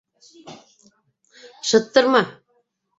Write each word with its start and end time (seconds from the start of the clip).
-Шыттырма! 1.71 2.23